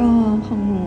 [0.00, 0.10] ก็
[0.46, 0.82] ของหนู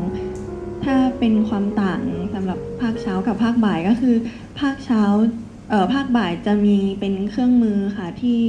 [0.83, 2.01] ถ้าเป็นความต่าง
[2.33, 4.15] สำหรับภาคเช้ากับภาคบ่ายก็คือ
[4.59, 5.03] ภาคเช้า
[5.69, 8.39] เอ่อภาคบ่ายจะมีเป็นเครื่องมือค่ะที่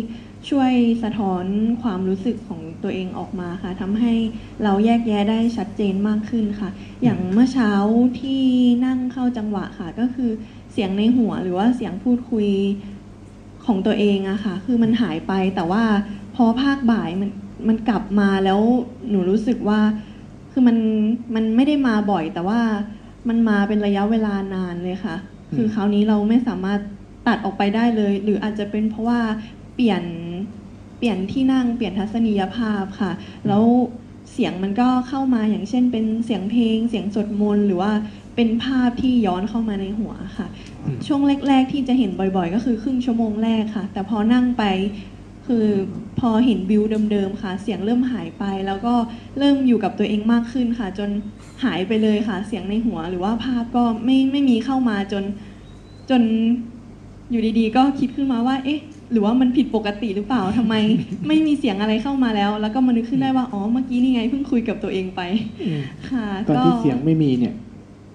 [0.51, 0.73] ช่วย
[1.03, 1.45] สะท้อน
[1.83, 4.15] ความรู้สึกของตัวเองออกมาค่ะทำให้
[4.65, 6.71] เราแยกแยะได้ชัดเจนมากขึ้นค่ะ
[7.03, 7.73] อย่างเมื่อเช้า
[8.21, 8.43] ที่
[8.87, 10.31] นั่งเข้าจังหวะค่ะ ก็คือ
[10.73, 12.49] เสียงในหัวหรือว่าเสียงพูดคุย
[13.67, 15.85] ของตัวเองอะค่ะ คือมันหายไปแต่ว่า
[16.37, 17.31] พอภาคบ่ายมัน
[17.69, 18.61] มันกลับมาแล้ว
[19.11, 19.81] หนูรู้สึกว่า
[20.53, 20.77] คือมัน
[21.35, 22.61] มันไม่ได้มาบ่อย แต่ว่า
[23.29, 25.17] มันมาเป็นระยะเวลานานเลยค่ะ
[25.55, 26.81] คือคราวนี้เราไม่สามารถ
[27.27, 29.21] ตัดออกไปได้เลย หรืออาจจะเป็นเพราะว่า
[29.75, 30.03] เปลี่ยน
[30.99, 33.13] เปลี่ยนที่นั่งเปลี่ยนทัศนียภาพค่ะ
[33.49, 33.65] แล้ว
[34.33, 37.93] เสียงมันก็เข้ามาอย่างเช่น เป็นเสียงเพลง เสียงสวดมนต์หรือว่า
[38.37, 40.47] เป็นภาพที่ย้อนเข้ามาในหัวค่ะ
[40.85, 44.65] อืมช่วงแรก ๆ ที่จะเห็นบ่อย ๆ ก็คือครึ่งชั่วโมงแรกค่ะ แต่พอนั่งไป
[45.55, 45.69] คือ
[46.21, 46.83] พอเห็นวิว
[47.13, 48.95] เดิมๆค่ะ เสียงเริ่มหายไป แล้วก็
[49.39, 51.11] เริ่มอยู่กับตัวเองมากขึ้นค่ะ จน
[51.65, 55.25] หายไปเลยค่ะ เสียงในหัว หรือว่าภาพก็ไม่ไม่มีเข้ามาจน
[56.11, 56.23] จน
[57.31, 58.81] อยู่ดีๆ ก็คิดขึ้นมาว่า เอ๊ะ
[59.13, 60.75] หรือว่ามันผิดปกติหรือเปล่าทำไม
[61.29, 65.21] ไม่มีเสียงอะไรเข้ามาแล้ว แล้วก็มานึกขึ้นได้ว่า อ๋อ เมื่อกี้นี่ไงเพิ่งคุยกับตัวเองไป
[65.63, 67.55] อืมค่ะตอนที่เสียงไม่มีเนี่ย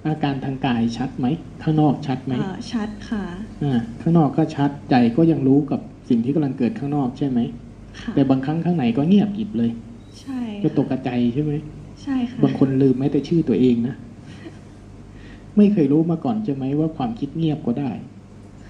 [0.08, 1.25] อาการทางกายชัดไหม
[1.64, 3.25] ข้างนอกชัดไหมเอ่อชัดค่ะ
[3.64, 7.39] อ่า ข้างนอกก็ชัด ใจก็ยังรู้กับ สิ่งที่กำลังเกิดข้างนอกใช่ไหม
[8.00, 9.72] ค่ะแต่บางครั้งข้างในก็เงียบกริบเลย
[10.20, 11.53] ใช่ก็ตกค่ะกระใจใช่ไหม
[12.03, 13.95] ใช่ค่ะบางคนลืมแม้แต่ชื่อตัวเองนะ
[15.58, 17.92] ไม่เคยรู้มาก่อนใช่ไหมว่าความคิดเงียบก็ได้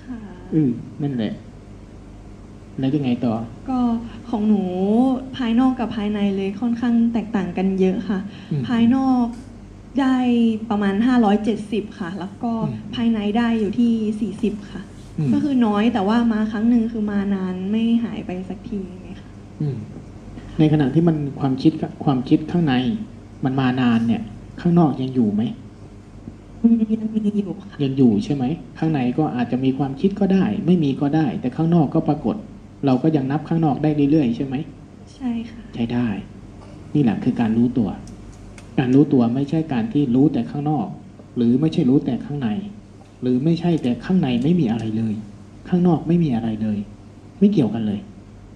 [0.06, 0.20] ค่ะ
[0.54, 0.70] อือ
[1.02, 1.34] นั่นแหละ
[2.80, 3.34] แล้วยังไงต่อ
[3.70, 3.80] ก็
[4.30, 4.62] ของหนู
[5.38, 8.20] ภายนอกกับภายในเลยค่อนข้างแตกต่างกันเยอะค่ะ
[8.52, 9.26] อืมภายนอก
[10.00, 10.16] ได้
[10.70, 10.96] ประมาณ
[11.46, 14.95] 570 ค่ะ แล้วก็อืมภายในได้อยู่ที่ 40 ค่ะอืม
[15.34, 19.78] ก็คือน้อยแต่ว่ามาครั้งหนึ่งคือมานานไม่หายไปสักทีไงค่ะอืม
[20.60, 21.72] ในขณะที่มันความคิด
[22.06, 22.74] ความคิดข้างใน
[23.46, 24.22] มันมานานเนี่ย
[24.62, 25.44] ข้างนอกยังอยู่ไหม
[27.02, 28.44] ยังมีอยู่ค่ะยังอยู่ใช่ไหม
[28.78, 32.36] ข้างในก็อาจจะมีความคิดก็ได้ ไม่มีก็ได้ แต่ข้างนอกก็ปรากฏ
[32.86, 34.56] เราก็ยังนับข้างนอกได้เรื่อยๆใช่ไหม
[35.16, 36.08] ใช่ค่ะใช้ได้
[36.96, 37.90] นี่แหละคือการรู้ตัว
[38.80, 40.88] การรู้ตัวไม่ใช่การที่รู้แต่ข้างนอก
[41.36, 42.50] หรือไม่ใช่รู้แต่ข้างใน
[43.22, 45.14] หรือไม่ใช่แต่ข้างในไม่มีอะไรเลย
[45.70, 46.78] ข้างนอกไม่มีอะไรเลย
[47.40, 48.00] ไม่เกี่ยวกันเลย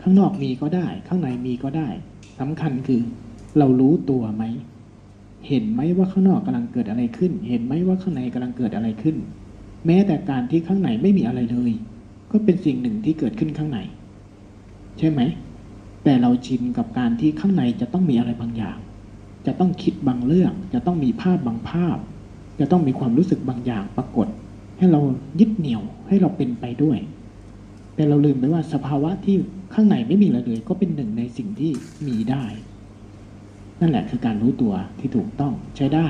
[0.01, 1.87] ข้างนอกมีก็ได้ ข้างในมีก็ได้
[2.39, 3.01] สำคัญคือ
[3.57, 4.43] เรารู้ตัวไหม
[5.47, 9.15] เห็นไหมว่าข้างนอกกำลังเกิดอะไรขึ้น เห็นไหมว่าข้างในกำลังเกิดอะไรขึ้น
[9.85, 11.71] แม้แต่การที่ข้างในไม่มีอะไรเลย
[12.31, 13.79] ก็เป็นสิ่งหนึ่งที่เกิดขึ้นข้างใน
[14.99, 15.21] ใช่ไหม
[16.03, 18.77] แต่เราชินกับการที่ข้างในจะต้องมีอะไรบางอย่าง
[19.47, 21.97] จะต้องคิดบางเรื่อง จะต้องมีภาพบางภาพ
[22.59, 24.27] จะต้องมีความรู้สึกบางอย่างปรากฏ
[24.79, 25.01] ให้เรา
[25.39, 26.97] ยึดเหนี่ยวให้เราเป็นไปด้วย
[27.95, 29.35] แต่เราลืมไปว่าสภาวะที่
[29.73, 31.71] ข้างในไม่มีอะไรเลย ก็เป็นหนึ่งในสิ่งที่
[32.07, 32.45] มีได้
[33.79, 36.07] นั่นแหละคือการรู้ตัวที่ถูกต้องใช้ได้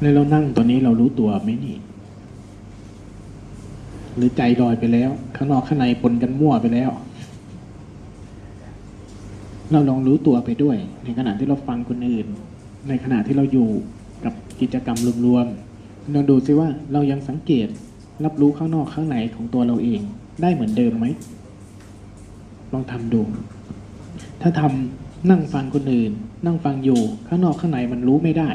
[0.00, 1.76] แล้วเรานั่งตัวนี้เรารู้ตัวไหมนี่
[4.16, 6.90] หรือใจลอยไปแล้ว ข้างนอกข้างในปนกันมั่วไปแล้ว
[9.72, 12.26] เราลองรู้ตัวไปด้วย ในขณะที่เราฟังคนอื่น
[12.88, 13.68] ในขณะที่เราอยู่
[14.24, 17.68] กับกิจกรรมรวมๆลองดูซิว่าเรายังสังเกต
[18.24, 20.00] รับรู้ข้างนอกข้างในของตัวเราเอง
[20.42, 21.06] ได้เหมือนเดิมไหม
[22.72, 23.22] ลองทำดู
[24.42, 26.12] ถ้าทำนั่งฟังคนอื่น
[26.46, 28.50] นั่งฟังอยู่ข้างนอกข้างในมันรู้ไม่ได้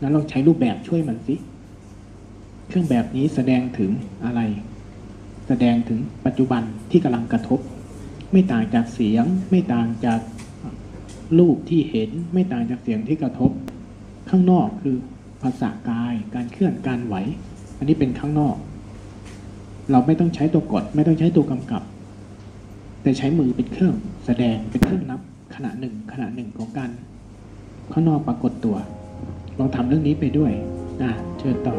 [0.00, 1.34] นั้นลองใช้รูปแบบช่วยมันสิ
[2.68, 3.90] เครื่องแบบนี้แสดงถึง
[4.24, 4.40] อะไร
[5.48, 7.60] แสดงถึงปัจจุบันที่กำลังกระทบ
[8.32, 10.20] ไม่ต่างจากเสียง ไม่ต่างจาก
[11.38, 13.50] รูปที่เห็น ไม่ต่างจากเสียงที่กระทบ
[14.30, 14.96] ข้างนอกคือ
[15.42, 17.14] ภาษากาย การเคลื่อนการไหว
[17.78, 18.56] อันนี้เป็นข้างนอก
[19.90, 21.82] เราไม่ต้องใช้ตัวกด ไม่ต้องใช้ตัวกำกับ
[23.02, 25.20] แต่ใช้มือเป็นเครื่องแสดงเป็นเครื่องนับ
[25.54, 26.90] ขณะหนึ่งขณะหนึ่งของการ
[27.92, 28.76] ข้างนอกปรากฏตัว
[29.58, 30.52] ลองทำเรื่องนี้ไปด้วย
[31.00, 31.76] อะเชิญต่อ